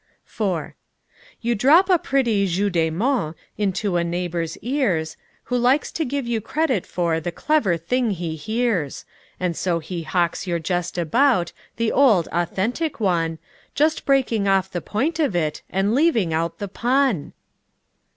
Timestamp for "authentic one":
12.31-13.37